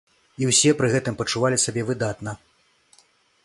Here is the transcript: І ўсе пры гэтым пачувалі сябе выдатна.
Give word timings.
І 0.43 0.47
ўсе 0.51 0.71
пры 0.79 0.89
гэтым 0.93 1.19
пачувалі 1.21 1.61
сябе 1.67 1.81
выдатна. 1.93 2.37